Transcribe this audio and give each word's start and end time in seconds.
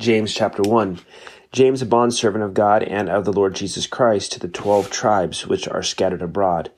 James 0.00 0.32
chapter 0.32 0.62
1. 0.62 0.98
James, 1.52 1.82
a 1.82 1.86
bondservant 1.86 2.42
of 2.42 2.54
God 2.54 2.82
and 2.82 3.10
of 3.10 3.26
the 3.26 3.32
Lord 3.34 3.54
Jesus 3.54 3.86
Christ, 3.86 4.32
to 4.32 4.40
the 4.40 4.48
twelve 4.48 4.90
tribes 4.90 5.46
which 5.46 5.68
are 5.68 5.82
scattered 5.82 6.22
abroad. 6.22 6.72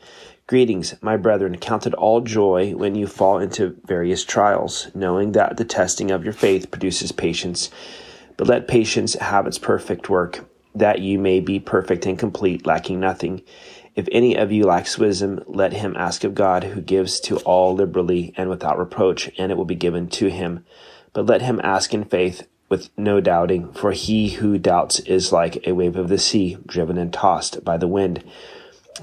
Greetings, 0.49 0.97
my 1.01 1.17
brethren. 1.17 1.57
Count 1.57 1.87
it 1.87 1.95
all 1.95 2.21
joy 2.21 2.73
when 2.75 2.97
you 2.97 3.07
fall 3.07 3.39
into 3.39 3.77
various 3.85 4.25
trials, 4.25 4.91
knowing 4.93 5.33
that 5.33 5.57
the 5.57 5.65
testing 5.65 6.11
of 6.11 6.25
your 6.25 6.33
faith 6.33 6.73
produces 6.73 7.13
patience. 7.13 7.71
But 8.37 8.49
let 8.49 8.67
patience 8.67 9.15
have 9.15 9.47
its 9.47 9.57
perfect 9.57 10.11
work, 10.11 10.45
that 10.75 10.99
you 10.99 11.21
may 11.21 11.39
be 11.39 11.61
perfect 11.61 12.05
and 12.07 12.19
complete, 12.19 12.67
lacking 12.67 12.99
nothing. 12.99 13.43
If 13.95 14.09
any 14.11 14.37
of 14.37 14.51
you 14.51 14.65
lacks 14.65 14.99
wisdom, 14.99 15.45
let 15.47 15.75
him 15.75 15.95
ask 15.97 16.25
of 16.25 16.35
God, 16.35 16.65
who 16.65 16.81
gives 16.81 17.21
to 17.21 17.37
all 17.43 17.73
liberally 17.73 18.35
and 18.37 18.51
without 18.51 18.81
reproach, 18.81 19.31
and 19.39 19.53
it 19.53 19.55
will 19.57 19.65
be 19.65 19.77
given 19.77 20.09
to 20.09 20.29
him. 20.29 20.65
But 21.13 21.27
let 21.27 21.43
him 21.43 21.61
ask 21.63 21.95
in 21.95 22.05
faith, 22.05 22.49
with 22.73 22.89
no 22.97 23.21
doubting, 23.21 23.71
for 23.75 23.93
he 23.93 24.31
who 24.31 24.57
doubts 24.57 24.99
is 25.01 25.31
like 25.31 25.67
a 25.67 25.73
wave 25.73 25.95
of 25.95 26.09
the 26.09 26.17
sea, 26.17 26.57
driven 26.65 26.97
and 26.97 27.13
tossed 27.13 27.63
by 27.63 27.77
the 27.77 27.87
wind. 27.87 28.25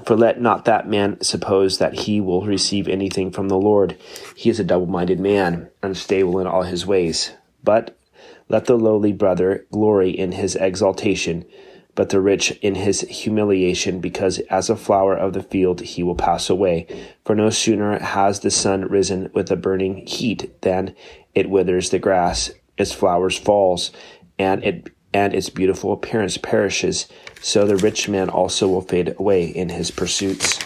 For 0.04 0.16
let 0.16 0.40
not 0.40 0.64
that 0.64 0.88
man 0.88 1.20
suppose 1.20 1.78
that 1.78 2.00
he 2.00 2.20
will 2.20 2.42
receive 2.44 2.88
anything 2.88 3.30
from 3.30 3.46
the 3.46 3.56
Lord. 3.56 3.96
He 4.34 4.50
is 4.50 4.58
a 4.58 4.64
double 4.64 4.88
minded 4.88 5.20
man, 5.20 5.70
unstable 5.84 6.40
in 6.40 6.48
all 6.48 6.62
his 6.62 6.84
ways. 6.84 7.30
But 7.62 7.96
let 8.48 8.64
the 8.64 8.76
lowly 8.76 9.12
brother 9.12 9.64
glory 9.70 10.10
in 10.10 10.32
his 10.32 10.56
exaltation 10.56 11.44
but 11.94 12.10
the 12.10 12.20
rich 12.20 12.52
in 12.62 12.76
his 12.76 13.02
humiliation, 13.02 14.00
because 14.00 14.38
as 14.48 14.70
a 14.70 14.76
flower 14.76 15.14
of 15.14 15.32
the 15.32 15.42
field 15.42 15.80
he 15.80 16.02
will 16.02 16.14
pass 16.14 16.48
away. 16.48 16.86
For 17.24 17.34
no 17.34 17.50
sooner 17.50 17.98
has 17.98 18.40
the 18.40 18.50
sun 18.50 18.86
risen 18.86 19.30
with 19.34 19.50
a 19.50 19.56
burning 19.56 20.06
heat 20.06 20.62
than 20.62 20.94
it 21.34 21.50
withers 21.50 21.90
the 21.90 21.98
grass, 21.98 22.52
its 22.80 22.92
flowers 22.92 23.38
falls, 23.38 23.90
and 24.38 24.64
it 24.64 24.90
and 25.12 25.34
its 25.34 25.50
beautiful 25.50 25.92
appearance 25.92 26.36
perishes. 26.36 27.08
So 27.40 27.66
the 27.66 27.76
rich 27.76 28.08
man 28.08 28.28
also 28.28 28.68
will 28.68 28.80
fade 28.80 29.14
away 29.18 29.46
in 29.46 29.70
his 29.70 29.90
pursuits. 29.90 30.58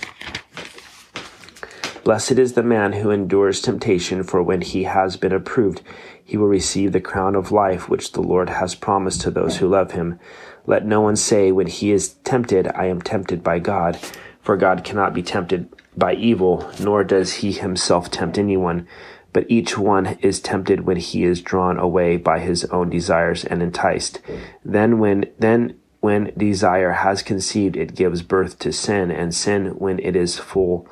Blessed 2.05 2.33
is 2.33 2.53
the 2.53 2.63
man 2.63 2.93
who 2.93 3.11
endures 3.11 3.63
temptation, 3.63 4.23
for 4.23 4.43
when 4.43 4.61
he 4.61 4.83
has 4.83 5.17
been 5.17 5.33
approved, 5.33 5.81
he 6.23 6.37
will 6.37 6.49
receive 6.49 6.93
the 6.93 7.01
crown 7.01 7.35
of 7.35 7.51
life 7.51 7.89
which 7.89 8.13
the 8.13 8.21
Lord 8.21 8.51
has 8.51 8.75
promised 8.75 9.23
to 9.23 9.31
those 9.31 9.57
who 9.57 9.69
love 9.69 9.93
him. 9.93 10.21
Let 10.67 10.85
no 10.85 11.01
one 11.01 11.17
say 11.17 11.51
when 11.51 11.67
he 11.67 11.93
is 11.93 12.15
tempted, 12.25 12.69
I 12.75 12.87
am 12.87 13.01
tempted 13.01 13.43
by 13.43 13.59
God, 13.59 13.97
for 14.43 14.59
God 14.59 14.85
cannot 14.85 15.15
be 15.15 15.23
tempted 15.23 15.73
by 15.97 16.13
evil, 16.15 16.71
nor 16.79 17.05
does 17.05 17.35
he 17.35 17.53
himself 17.53 18.11
tempt 18.11 18.37
anyone. 18.37 18.87
But 19.35 19.45
each 19.51 19.77
one 19.77 20.17
is 20.23 20.41
tempted 20.41 20.87
when 20.87 20.97
he 20.97 21.25
is 21.25 21.43
drawn 21.43 21.79
away 21.79 22.17
by 22.17 22.39
his 22.39 22.65
own 22.67 22.89
desires 22.89 23.45
and 23.45 23.63
enticed. 23.63 24.21
Then 24.65 24.99
when, 24.99 25.27
then 25.39 25.77
when 26.01 26.33
desire 26.37 26.93
has 26.93 27.23
conceived, 27.23 27.77
it 27.77 27.97
gives 27.97 28.23
birth 28.23 28.59
to 28.61 28.73
sin, 28.73 29.11
and 29.11 29.35
sin, 29.35 29.79
when 29.79 29.99
it 29.99 30.15
is 30.15 30.39
full, 30.39 30.89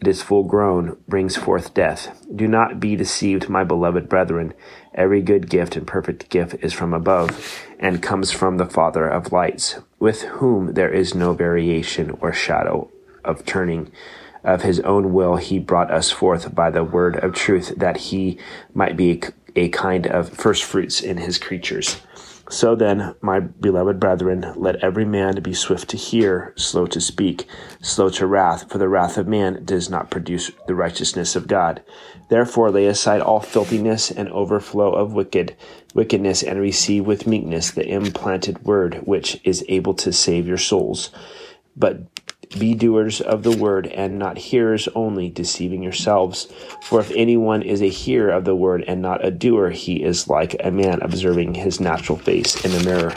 it 0.00 0.08
is 0.08 0.22
full 0.22 0.44
grown, 0.44 0.96
brings 1.06 1.36
forth 1.36 1.74
death. 1.74 2.24
Do 2.34 2.48
not 2.48 2.80
be 2.80 2.96
deceived, 2.96 3.48
my 3.48 3.64
beloved 3.64 4.08
brethren. 4.08 4.54
Every 4.94 5.20
good 5.20 5.50
gift 5.50 5.76
and 5.76 5.86
perfect 5.86 6.30
gift 6.30 6.56
is 6.62 6.72
from 6.72 6.94
above, 6.94 7.66
and 7.78 8.02
comes 8.02 8.30
from 8.30 8.56
the 8.56 8.66
Father 8.66 9.06
of 9.06 9.32
lights, 9.32 9.76
with 9.98 10.22
whom 10.22 10.72
there 10.72 10.92
is 10.92 11.14
no 11.14 11.34
variation 11.34 12.16
or 12.20 12.32
shadow 12.32 12.90
of 13.24 13.44
turning. 13.44 13.92
Of 14.44 14.62
his 14.62 14.80
own 14.80 15.12
will 15.12 15.36
he 15.36 15.58
brought 15.58 15.90
us 15.90 16.10
forth 16.10 16.54
by 16.54 16.70
the 16.70 16.84
word 16.84 17.16
of 17.16 17.34
truth, 17.34 17.74
that 17.76 17.96
he 17.96 18.38
might 18.74 18.96
be 18.96 19.22
a 19.56 19.68
kind 19.70 20.06
of 20.06 20.28
firstfruits 20.28 21.00
in 21.00 21.16
his 21.16 21.38
creatures. 21.38 22.00
So 22.50 22.76
then, 22.76 23.14
my 23.22 23.40
beloved 23.40 23.98
brethren, 23.98 24.52
let 24.54 24.76
every 24.84 25.06
man 25.06 25.40
be 25.40 25.54
swift 25.54 25.88
to 25.90 25.96
hear, 25.96 26.52
slow 26.56 26.84
to 26.86 27.00
speak, 27.00 27.46
slow 27.80 28.10
to 28.10 28.26
wrath, 28.26 28.70
for 28.70 28.76
the 28.76 28.88
wrath 28.88 29.16
of 29.16 29.26
man 29.26 29.64
does 29.64 29.88
not 29.88 30.10
produce 30.10 30.50
the 30.66 30.74
righteousness 30.74 31.36
of 31.36 31.48
God. 31.48 31.82
Therefore 32.28 32.70
lay 32.70 32.84
aside 32.84 33.22
all 33.22 33.40
filthiness 33.40 34.10
and 34.10 34.28
overflow 34.28 34.92
of 34.92 35.14
wicked 35.14 35.56
wickedness, 35.94 36.42
and 36.42 36.60
receive 36.60 37.06
with 37.06 37.26
meekness 37.26 37.70
the 37.70 37.88
implanted 37.88 38.62
word 38.64 39.00
which 39.04 39.40
is 39.44 39.64
able 39.68 39.94
to 39.94 40.12
save 40.12 40.46
your 40.46 40.58
souls. 40.58 41.10
But 41.76 42.13
be 42.58 42.74
doers 42.74 43.20
of 43.20 43.42
the 43.42 43.56
word 43.56 43.86
and 43.86 44.18
not 44.18 44.38
hearers 44.38 44.88
only, 44.94 45.30
deceiving 45.30 45.82
yourselves. 45.82 46.52
For 46.82 47.00
if 47.00 47.10
anyone 47.12 47.62
is 47.62 47.82
a 47.82 47.88
hearer 47.88 48.30
of 48.30 48.44
the 48.44 48.56
word 48.56 48.84
and 48.86 49.02
not 49.02 49.24
a 49.24 49.30
doer, 49.30 49.70
he 49.70 50.02
is 50.02 50.28
like 50.28 50.56
a 50.60 50.70
man 50.70 51.02
observing 51.02 51.54
his 51.54 51.80
natural 51.80 52.18
face 52.18 52.64
in 52.64 52.72
a 52.72 52.84
mirror. 52.84 53.12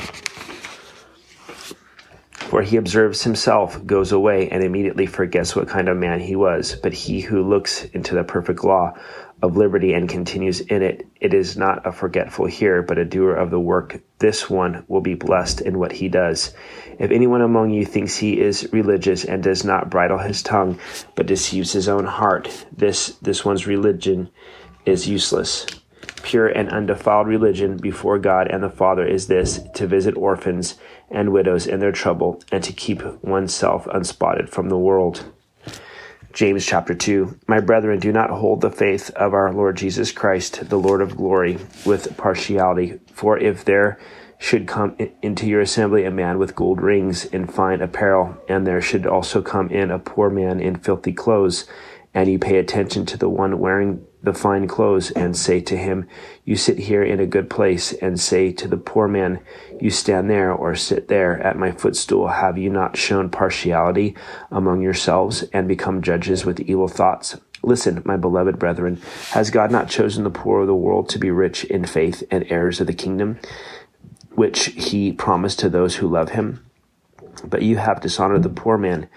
For 2.48 2.62
he 2.62 2.78
observes 2.78 3.24
himself, 3.24 3.86
goes 3.86 4.14
away, 4.14 4.50
and 4.50 4.64
immediately 4.64 5.06
forgets 5.06 5.56
what 5.56 5.68
kind 5.68 5.90
of 5.90 5.98
man 5.98 6.22
he 6.22 6.36
was. 6.36 6.76
But 6.82 6.94
he 6.94 7.20
who 7.20 7.44
looks 7.44 7.84
into 7.86 8.16
the 8.16 8.24
perfect 8.24 8.64
law 8.64 8.94
of 9.42 9.56
liberty 9.56 9.94
and 9.94 10.10
continues 10.10 10.62
in 10.62 10.82
it, 10.82 11.06
it 11.22 11.34
is 11.34 11.58
not 11.58 11.86
a 11.86 11.92
forgetful 11.92 12.48
hearer, 12.48 12.82
but 12.82 12.98
a 12.98 13.06
doer 13.06 13.36
of 13.36 13.52
the 13.52 13.60
work. 13.60 14.02
This 14.20 14.50
one 14.50 14.84
will 14.88 15.02
be 15.02 15.14
blessed 15.14 15.62
in 15.62 15.78
what 15.78 15.92
he 15.92 16.10
does. 16.10 16.54
If 16.98 17.12
anyone 17.12 17.42
among 17.42 17.70
you 17.70 17.86
thinks 17.86 18.18
he 18.18 18.40
is 18.40 18.68
religious 18.72 19.26
and 19.26 19.44
does 19.44 19.64
not 19.64 19.92
bridle 19.92 20.18
his 20.18 20.42
tongue, 20.42 20.80
but 21.16 21.28
deceives 21.28 21.72
his 21.72 21.88
own 21.88 22.06
heart, 22.06 22.66
this, 22.76 23.10
this 23.22 23.46
one's 23.46 23.68
religion 23.68 24.30
is 24.86 25.08
useless. 25.08 25.68
Pure 26.24 26.48
and 26.48 26.70
undefiled 26.70 27.28
religion 27.28 27.78
before 27.78 28.18
God 28.18 28.48
and 28.50 28.64
the 28.64 28.70
Father 28.70 29.06
is 29.06 29.28
this 29.28 29.60
to 29.76 29.86
visit 29.86 30.18
orphans 30.18 30.76
and 31.12 31.32
widows 31.32 31.68
in 31.68 31.80
their 31.80 31.92
trouble 31.92 32.42
and 32.52 32.64
to 32.64 32.74
keep 32.74 33.04
oneself 33.24 33.88
unspotted 33.94 34.50
from 34.50 34.70
the 34.70 34.78
world. 34.78 35.32
James 36.34 36.66
chapter 36.66 36.94
2. 36.94 37.40
My 37.48 37.60
brethren, 37.60 38.00
do 38.00 38.12
not 38.12 38.30
hold 38.30 38.62
the 38.62 38.70
faith 38.70 39.10
of 39.12 39.34
our 39.34 39.52
Lord 39.52 39.78
Jesus 39.78 40.12
Christ, 40.12 40.70
the 40.70 40.78
Lord 40.78 41.02
of 41.02 41.18
glory, 41.18 41.58
with 41.86 42.16
partiality. 42.18 43.00
For 43.12 43.40
if 43.40 43.66
there 43.66 43.98
should 44.38 44.68
come 44.68 44.96
into 45.24 45.48
your 45.48 45.62
assembly 45.62 46.06
a 46.06 46.12
man 46.12 46.38
with 46.38 46.56
gold 46.56 46.82
rings 46.82 47.26
and 47.26 47.52
fine 47.52 47.82
apparel, 47.82 48.38
and 48.48 48.68
there 48.68 48.82
should 48.82 49.08
also 49.08 49.42
come 49.42 49.70
in 49.70 49.90
a 49.90 49.98
poor 49.98 50.30
man 50.30 50.60
in 50.60 50.76
filthy 50.76 51.14
clothes, 51.14 51.66
and 52.18 52.32
you 52.32 52.40
pay 52.40 52.58
attention 52.58 53.06
to 53.06 53.16
the 53.16 53.30
one 53.30 53.60
wearing 53.60 54.04
the 54.24 54.34
fine 54.34 54.68
clothes, 54.68 55.12
and 55.12 55.38
say 55.38 55.62
to 55.62 55.78
him, 55.78 56.08
You 56.46 56.56
sit 56.56 56.80
here 56.80 57.04
in 57.04 57.20
a 57.20 57.28
good 57.28 57.48
place, 57.48 57.94
and 57.94 58.20
say 58.20 58.52
to 58.54 58.68
the 58.68 58.76
poor 58.76 59.08
man, 59.08 59.40
You 59.80 59.92
stand 59.92 60.28
there 60.28 60.52
or 60.52 60.74
sit 60.74 61.10
there 61.10 61.40
at 61.40 61.60
my 61.60 61.72
footstool. 61.72 62.30
Have 62.30 62.58
you 62.58 62.72
not 62.72 62.98
shown 62.98 63.30
partiality 63.30 64.16
among 64.50 64.82
yourselves, 64.82 65.44
and 65.54 65.68
become 65.68 66.02
judges 66.02 66.44
with 66.44 66.60
evil 66.62 66.88
thoughts? 66.88 67.38
Listen, 67.62 68.02
my 68.04 68.18
beloved 68.18 68.58
brethren, 68.58 69.00
has 69.30 69.52
God 69.52 69.70
not 69.70 69.88
chosen 69.88 70.24
the 70.24 70.32
poor 70.32 70.62
of 70.62 70.68
the 70.68 70.74
world 70.74 71.10
to 71.10 71.20
be 71.20 71.30
rich 71.30 71.66
in 71.66 71.86
faith 71.86 72.24
and 72.32 72.52
heirs 72.52 72.82
of 72.82 72.88
the 72.88 72.94
kingdom, 72.94 73.38
which 74.32 74.66
he 74.70 75.12
promised 75.12 75.60
to 75.60 75.70
those 75.70 75.98
who 75.98 76.08
love 76.08 76.30
him? 76.30 76.66
But 77.44 77.62
you 77.62 77.78
have 77.78 78.02
dishonored 78.02 78.42
the 78.42 78.50
poor 78.50 78.80
man. 78.80 79.08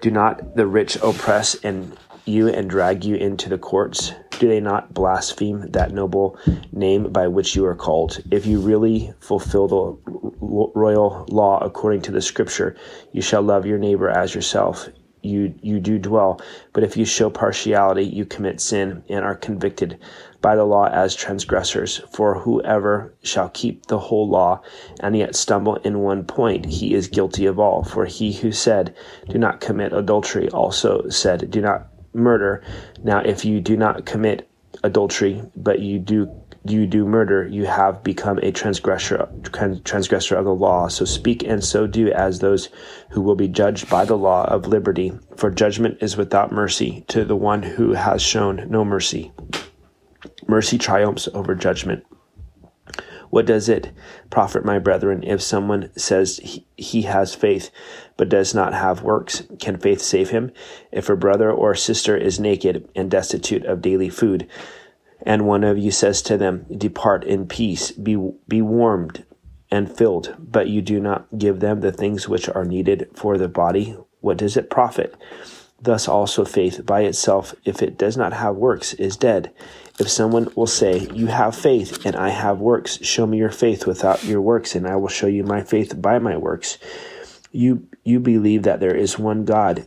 Do 0.00 0.10
not 0.10 0.56
the 0.56 0.66
rich 0.66 0.96
oppress 1.02 1.54
and 1.56 1.94
you 2.28 2.48
and 2.48 2.70
drag 2.70 3.04
you 3.04 3.16
into 3.16 3.48
the 3.48 3.58
courts? 3.58 4.12
Do 4.38 4.46
they 4.46 4.60
not 4.60 4.94
blaspheme 4.94 5.70
that 5.72 5.92
noble 5.92 6.38
name 6.70 7.10
by 7.10 7.26
which 7.26 7.56
you 7.56 7.64
are 7.66 7.74
called? 7.74 8.22
If 8.30 8.46
you 8.46 8.60
really 8.60 9.12
fulfill 9.18 9.66
the 9.66 10.12
royal 10.40 11.26
law 11.28 11.58
according 11.58 12.02
to 12.02 12.12
the 12.12 12.20
scripture, 12.20 12.76
you 13.10 13.20
shall 13.20 13.42
love 13.42 13.66
your 13.66 13.78
neighbor 13.78 14.08
as 14.08 14.34
yourself. 14.34 14.88
You, 15.22 15.54
you 15.60 15.80
do 15.80 15.98
dwell. 15.98 16.40
But 16.72 16.84
if 16.84 16.96
you 16.96 17.04
show 17.04 17.30
partiality, 17.30 18.04
you 18.04 18.24
commit 18.24 18.60
sin 18.60 19.02
and 19.08 19.24
are 19.24 19.34
convicted 19.34 19.98
by 20.40 20.54
the 20.54 20.64
law 20.64 20.86
as 20.86 21.16
transgressors. 21.16 22.00
For 22.12 22.38
whoever 22.38 23.16
shall 23.22 23.48
keep 23.48 23.86
the 23.86 23.98
whole 23.98 24.28
law 24.28 24.62
and 25.00 25.16
yet 25.16 25.34
stumble 25.34 25.76
in 25.76 25.98
one 25.98 26.24
point, 26.24 26.66
he 26.66 26.94
is 26.94 27.08
guilty 27.08 27.46
of 27.46 27.58
all. 27.58 27.82
For 27.82 28.04
he 28.04 28.32
who 28.32 28.52
said, 28.52 28.94
Do 29.28 29.38
not 29.38 29.60
commit 29.60 29.92
adultery, 29.92 30.48
also 30.50 31.08
said, 31.08 31.50
Do 31.50 31.60
not 31.60 31.88
murder. 32.18 32.62
Now, 33.02 33.20
if 33.20 33.44
you 33.44 33.60
do 33.60 33.76
not 33.76 34.04
commit 34.04 34.48
adultery, 34.82 35.42
but 35.56 35.80
you 35.80 35.98
do 35.98 36.30
you 36.64 36.86
do 36.86 37.06
murder, 37.06 37.46
you 37.46 37.66
have 37.66 38.02
become 38.02 38.38
a 38.38 38.52
transgressor 38.52 39.28
transgressor 39.84 40.36
of 40.36 40.44
the 40.44 40.54
law. 40.54 40.88
So 40.88 41.04
speak 41.04 41.42
and 41.42 41.64
so 41.64 41.86
do 41.86 42.10
as 42.10 42.38
those 42.38 42.68
who 43.10 43.22
will 43.22 43.36
be 43.36 43.48
judged 43.48 43.88
by 43.88 44.04
the 44.04 44.16
law 44.16 44.44
of 44.44 44.66
liberty. 44.66 45.12
For 45.36 45.50
judgment 45.50 45.98
is 46.00 46.16
without 46.16 46.52
mercy 46.52 47.04
to 47.08 47.24
the 47.24 47.36
one 47.36 47.62
who 47.62 47.94
has 47.94 48.20
shown 48.22 48.66
no 48.68 48.84
mercy. 48.84 49.32
Mercy 50.46 50.78
triumphs 50.78 51.28
over 51.32 51.54
judgment. 51.54 52.04
What 53.30 53.46
does 53.46 53.68
it 53.68 53.92
profit, 54.30 54.64
my 54.64 54.78
brethren, 54.78 55.22
if 55.22 55.42
someone 55.42 55.90
says 55.96 56.38
he, 56.42 56.66
he 56.76 57.02
has 57.02 57.34
faith 57.34 57.70
but 58.16 58.28
does 58.28 58.54
not 58.54 58.74
have 58.74 59.02
works? 59.02 59.44
Can 59.58 59.78
faith 59.78 60.00
save 60.00 60.30
him? 60.30 60.52
If 60.92 61.08
a 61.08 61.16
brother 61.16 61.50
or 61.50 61.74
sister 61.74 62.16
is 62.16 62.40
naked 62.40 62.88
and 62.94 63.10
destitute 63.10 63.64
of 63.64 63.82
daily 63.82 64.08
food, 64.08 64.48
and 65.22 65.46
one 65.46 65.64
of 65.64 65.78
you 65.78 65.90
says 65.90 66.22
to 66.22 66.36
them, 66.36 66.66
Depart 66.76 67.24
in 67.24 67.46
peace, 67.46 67.90
be, 67.90 68.16
be 68.46 68.62
warmed 68.62 69.24
and 69.70 69.94
filled, 69.94 70.34
but 70.38 70.68
you 70.68 70.80
do 70.80 71.00
not 71.00 71.26
give 71.36 71.60
them 71.60 71.80
the 71.80 71.92
things 71.92 72.28
which 72.28 72.48
are 72.48 72.64
needed 72.64 73.08
for 73.14 73.36
the 73.36 73.48
body, 73.48 73.96
what 74.20 74.38
does 74.38 74.56
it 74.56 74.70
profit? 74.70 75.14
Thus 75.80 76.08
also 76.08 76.44
faith 76.44 76.84
by 76.84 77.02
itself, 77.02 77.54
if 77.64 77.82
it 77.82 77.96
does 77.96 78.16
not 78.16 78.32
have 78.32 78.56
works, 78.56 78.94
is 78.94 79.16
dead. 79.16 79.52
If 80.00 80.08
someone 80.08 80.48
will 80.56 80.66
say, 80.66 81.08
You 81.14 81.28
have 81.28 81.54
faith, 81.54 82.04
and 82.04 82.16
I 82.16 82.30
have 82.30 82.58
works, 82.58 83.04
show 83.04 83.26
me 83.26 83.38
your 83.38 83.50
faith 83.50 83.86
without 83.86 84.24
your 84.24 84.40
works, 84.40 84.74
and 84.74 84.86
I 84.86 84.96
will 84.96 85.08
show 85.08 85.28
you 85.28 85.44
my 85.44 85.62
faith 85.62 86.00
by 86.00 86.18
my 86.18 86.36
works. 86.36 86.78
You 87.52 87.86
you 88.04 88.18
believe 88.18 88.64
that 88.64 88.80
there 88.80 88.94
is 88.94 89.18
one 89.18 89.44
God. 89.44 89.86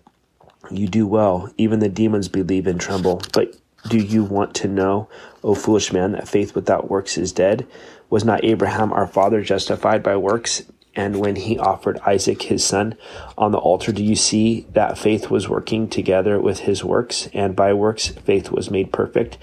You 0.69 0.87
do 0.87 1.05
well. 1.07 1.51
Even 1.57 1.79
the 1.79 1.89
demons 1.89 2.29
believe 2.29 2.67
and 2.67 2.79
tremble. 2.79 3.21
But 3.33 3.55
do 3.89 3.97
you 3.97 4.23
want 4.23 4.53
to 4.55 4.67
know, 4.67 5.09
O 5.43 5.55
foolish 5.55 5.91
man, 5.91 6.13
that 6.13 6.27
faith 6.27 6.55
without 6.55 6.89
works 6.89 7.17
is 7.17 7.31
dead? 7.31 7.67
Was 8.09 8.23
not 8.23 8.43
Abraham 8.43 8.93
our 8.93 9.07
father 9.07 9.41
justified 9.41 10.03
by 10.03 10.15
works? 10.15 10.63
And 10.95 11.19
when 11.19 11.37
he 11.37 11.57
offered 11.57 11.99
Isaac 12.05 12.43
his 12.43 12.65
son 12.65 12.95
on 13.37 13.51
the 13.51 13.57
altar, 13.57 13.91
do 13.91 14.03
you 14.03 14.15
see 14.15 14.67
that 14.73 14.97
faith 14.97 15.29
was 15.29 15.47
working 15.47 15.87
together 15.87 16.39
with 16.39 16.59
his 16.59 16.83
works? 16.83 17.29
And 17.33 17.55
by 17.55 17.73
works, 17.73 18.09
faith 18.09 18.51
was 18.51 18.69
made 18.69 18.91
perfect. 18.91 19.37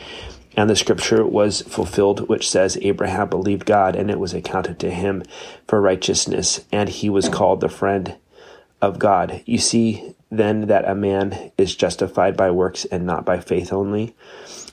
And 0.56 0.68
the 0.68 0.76
scripture 0.76 1.24
was 1.24 1.62
fulfilled, 1.62 2.28
which 2.28 2.50
says, 2.50 2.76
Abraham 2.82 3.30
believed 3.30 3.64
God, 3.64 3.96
and 3.96 4.10
it 4.10 4.18
was 4.18 4.34
accounted 4.34 4.78
to 4.80 4.90
him 4.90 5.22
for 5.66 5.80
righteousness, 5.80 6.64
and 6.72 6.88
he 6.88 7.08
was 7.08 7.28
called 7.28 7.60
the 7.60 7.68
friend 7.68 8.16
of 8.82 8.98
God. 8.98 9.42
You 9.46 9.58
see 9.58 10.14
then 10.30 10.66
that 10.66 10.88
a 10.88 10.94
man 10.94 11.52
is 11.56 11.74
justified 11.74 12.36
by 12.36 12.50
works 12.50 12.84
and 12.84 13.06
not 13.06 13.24
by 13.24 13.40
faith 13.40 13.72
only. 13.72 14.14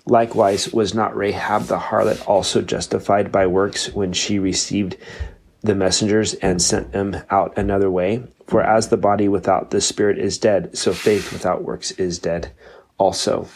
Likewise, 0.06 0.72
was 0.74 0.94
not 0.94 1.16
Rahab 1.16 1.64
the 1.64 1.78
harlot 1.78 2.28
also 2.28 2.62
justified 2.62 3.32
by 3.32 3.48
works 3.48 3.92
when 3.94 4.14
she 4.14 4.38
received 4.38 4.98
the 5.66 5.76
messengers 5.76 6.34
and 6.36 6.62
sent 6.62 6.92
them 6.92 7.18
out 7.30 7.58
another 7.58 7.90
way? 7.90 8.24
For 8.48 8.62
as 8.62 8.90
the 8.90 8.98
body 8.98 9.28
without 9.28 9.72
the 9.72 9.82
spirit 9.82 10.18
is 10.18 10.38
dead, 10.38 10.78
so 10.78 10.94
faith 10.94 11.32
without 11.34 11.64
works 11.64 11.92
is 11.92 12.20
dead 12.20 12.52
also. 12.98 13.48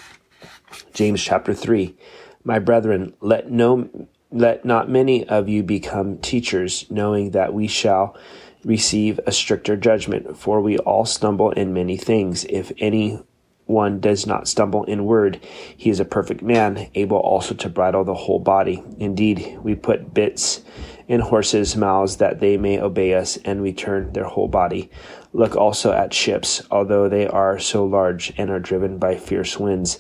James 0.94 1.24
chapter 1.24 1.54
3. 1.54 1.96
My 2.44 2.60
brethren, 2.60 3.14
let 3.22 3.52
no 3.52 3.90
let 4.32 4.64
not 4.64 4.90
many 4.90 5.28
of 5.28 5.50
you 5.50 5.64
become 5.64 6.18
teachers, 6.20 6.86
knowing 6.90 7.32
that 7.32 7.54
we 7.54 7.68
shall 7.68 8.16
receive 8.64 9.20
a 9.26 9.32
stricter 9.32 9.76
judgment, 9.76 10.38
for 10.38 10.62
we 10.62 10.78
all 10.80 11.06
stumble 11.06 11.52
in 11.52 11.74
many 11.74 11.98
things. 11.98 12.46
If 12.46 12.72
any 12.78 13.24
one 13.66 14.00
does 14.00 14.26
not 14.26 14.48
stumble 14.48 14.84
in 14.86 15.06
word, 15.06 15.40
he 15.78 15.90
is 15.90 16.00
a 16.00 16.06
perfect 16.06 16.42
man, 16.42 16.90
able 16.96 17.18
also 17.18 17.54
to 17.56 17.70
bridle 17.70 18.04
the 18.04 18.16
whole 18.16 18.40
body. 18.40 18.84
Indeed, 18.98 19.60
we 19.62 19.76
put 19.76 20.14
bits 20.14 20.62
in 21.10 21.20
horses' 21.20 21.76
mouths 21.76 22.16
that 22.18 22.40
they 22.40 22.56
may 22.56 22.80
obey 22.80 23.14
us, 23.14 23.36
and 23.44 23.62
we 23.62 23.74
turn 23.74 24.14
their 24.14 24.24
whole 24.24 24.48
body. 24.48 24.90
Look 25.34 25.58
also 25.58 25.92
at 25.92 26.14
ships, 26.14 26.62
although 26.72 27.10
they 27.10 27.28
are 27.28 27.60
so 27.60 27.84
large 27.84 28.32
and 28.38 28.50
are 28.50 28.60
driven 28.62 28.98
by 28.98 29.18
fierce 29.18 29.60
winds 29.60 30.00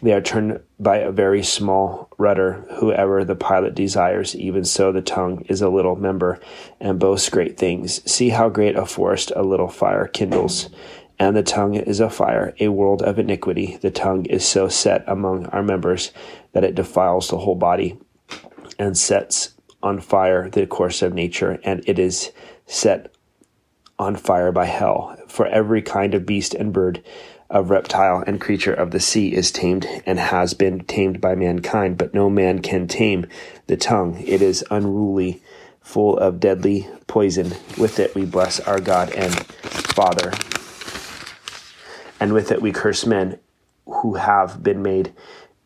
they 0.00 0.12
are 0.12 0.20
turned 0.20 0.60
by 0.78 0.98
a 0.98 1.10
very 1.10 1.42
small 1.42 2.08
rudder, 2.18 2.64
whoever 2.78 3.24
the 3.24 3.34
pilot 3.34 3.74
desires. 3.74 4.36
Even 4.36 4.64
so, 4.64 4.92
the 4.92 5.02
tongue 5.02 5.44
is 5.48 5.60
a 5.60 5.68
little 5.68 5.96
member 5.96 6.38
and 6.80 7.00
boasts 7.00 7.28
great 7.28 7.58
things. 7.58 8.08
See 8.10 8.28
how 8.28 8.48
great 8.48 8.76
a 8.76 8.86
forest 8.86 9.32
a 9.34 9.42
little 9.42 9.68
fire 9.68 10.06
kindles. 10.06 10.70
And 11.18 11.36
the 11.36 11.42
tongue 11.42 11.74
is 11.74 11.98
a 11.98 12.10
fire, 12.10 12.54
a 12.60 12.68
world 12.68 13.02
of 13.02 13.18
iniquity. 13.18 13.76
The 13.80 13.90
tongue 13.90 14.26
is 14.26 14.46
so 14.46 14.68
set 14.68 15.02
among 15.08 15.46
our 15.46 15.64
members 15.64 16.12
that 16.52 16.62
it 16.62 16.76
defiles 16.76 17.28
the 17.28 17.38
whole 17.38 17.56
body 17.56 17.98
and 18.78 18.96
sets 18.96 19.54
on 19.82 20.00
fire 20.00 20.48
the 20.50 20.66
course 20.66 21.02
of 21.02 21.14
nature, 21.14 21.58
and 21.64 21.82
it 21.86 21.98
is 21.98 22.32
set 22.66 23.14
on 23.98 24.16
fire 24.16 24.52
by 24.52 24.66
hell. 24.66 25.16
For 25.28 25.46
every 25.46 25.82
kind 25.82 26.14
of 26.14 26.26
beast 26.26 26.54
and 26.54 26.72
bird, 26.72 27.02
of 27.50 27.70
reptile 27.70 28.22
and 28.26 28.40
creature 28.40 28.74
of 28.74 28.90
the 28.90 29.00
sea 29.00 29.32
is 29.34 29.50
tamed 29.50 29.86
and 30.04 30.18
has 30.18 30.54
been 30.54 30.80
tamed 30.84 31.20
by 31.20 31.34
mankind, 31.34 31.96
but 31.96 32.12
no 32.12 32.28
man 32.28 32.60
can 32.60 32.86
tame 32.86 33.26
the 33.66 33.76
tongue. 33.76 34.22
It 34.26 34.42
is 34.42 34.64
unruly, 34.70 35.42
full 35.80 36.18
of 36.18 36.40
deadly 36.40 36.86
poison. 37.06 37.54
With 37.78 37.98
it 37.98 38.14
we 38.14 38.26
bless 38.26 38.60
our 38.60 38.80
God 38.80 39.10
and 39.10 39.34
Father. 39.34 40.32
And 42.20 42.34
with 42.34 42.52
it 42.52 42.60
we 42.60 42.72
curse 42.72 43.06
men 43.06 43.38
who 43.86 44.14
have 44.14 44.62
been 44.62 44.82
made 44.82 45.14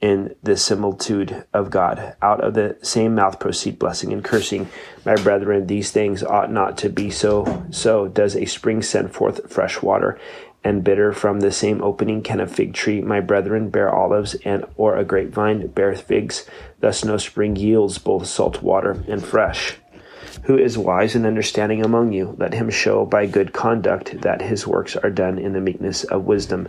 in 0.02 0.34
the 0.42 0.56
similitude 0.56 1.44
of 1.54 1.70
God. 1.70 2.14
Out 2.20 2.42
of 2.42 2.54
the 2.54 2.76
same 2.82 3.14
mouth 3.14 3.38
proceed 3.38 3.78
blessing 3.78 4.12
and 4.12 4.22
cursing. 4.22 4.68
My 5.06 5.14
brethren, 5.14 5.68
these 5.68 5.92
things 5.92 6.22
ought 6.22 6.52
not 6.52 6.76
to 6.78 6.90
be 6.90 7.08
so. 7.08 7.64
So 7.70 8.08
does 8.08 8.36
a 8.36 8.44
spring 8.44 8.82
send 8.82 9.14
forth 9.14 9.50
fresh 9.50 9.80
water 9.80 10.18
and 10.64 10.84
bitter 10.84 11.12
from 11.12 11.40
the 11.40 11.50
same 11.50 11.82
opening 11.82 12.22
can 12.22 12.40
a 12.40 12.46
fig 12.46 12.72
tree, 12.72 13.00
my 13.00 13.20
brethren, 13.20 13.68
bear 13.68 13.92
olives, 13.92 14.34
and 14.44 14.64
or 14.76 14.96
a 14.96 15.04
grapevine 15.04 15.66
bear 15.68 15.94
figs. 15.94 16.48
Thus 16.80 17.04
no 17.04 17.16
spring 17.16 17.56
yields 17.56 17.98
both 17.98 18.26
salt 18.26 18.62
water 18.62 19.02
and 19.08 19.24
fresh. 19.24 19.76
Who 20.44 20.56
is 20.56 20.78
wise 20.78 21.14
and 21.14 21.26
understanding 21.26 21.84
among 21.84 22.12
you? 22.12 22.34
Let 22.38 22.54
him 22.54 22.70
show 22.70 23.04
by 23.04 23.26
good 23.26 23.52
conduct 23.52 24.22
that 24.22 24.40
his 24.40 24.66
works 24.66 24.96
are 24.96 25.10
done 25.10 25.38
in 25.38 25.52
the 25.52 25.60
meekness 25.60 26.04
of 26.04 26.24
wisdom. 26.24 26.68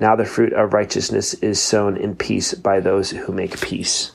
Now 0.00 0.14
the 0.14 0.24
fruit 0.24 0.52
of 0.52 0.74
righteousness 0.74 1.34
is 1.34 1.60
sown 1.60 1.96
in 1.96 2.14
peace 2.14 2.54
by 2.54 2.78
those 2.78 3.10
who 3.10 3.32
make 3.32 3.60
peace. 3.60 4.12